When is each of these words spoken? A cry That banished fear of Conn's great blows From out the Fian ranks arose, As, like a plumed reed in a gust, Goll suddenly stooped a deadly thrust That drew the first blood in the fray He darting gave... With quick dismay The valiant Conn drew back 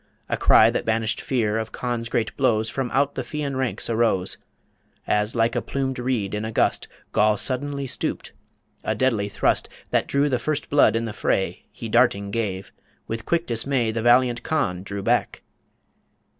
A 0.29 0.35
cry 0.35 0.71
That 0.71 0.83
banished 0.83 1.21
fear 1.21 1.59
of 1.59 1.71
Conn's 1.71 2.09
great 2.09 2.35
blows 2.35 2.71
From 2.71 2.89
out 2.89 3.13
the 3.13 3.23
Fian 3.23 3.55
ranks 3.55 3.87
arose, 3.87 4.39
As, 5.05 5.35
like 5.35 5.55
a 5.55 5.61
plumed 5.61 5.99
reed 5.99 6.33
in 6.33 6.43
a 6.43 6.51
gust, 6.51 6.87
Goll 7.11 7.37
suddenly 7.37 7.85
stooped 7.85 8.33
a 8.83 8.95
deadly 8.95 9.29
thrust 9.29 9.69
That 9.91 10.07
drew 10.07 10.27
the 10.27 10.39
first 10.39 10.71
blood 10.71 10.95
in 10.95 11.05
the 11.05 11.13
fray 11.13 11.65
He 11.71 11.87
darting 11.87 12.31
gave... 12.31 12.71
With 13.07 13.27
quick 13.27 13.45
dismay 13.45 13.91
The 13.91 14.01
valiant 14.01 14.41
Conn 14.41 14.81
drew 14.81 15.03
back 15.03 15.43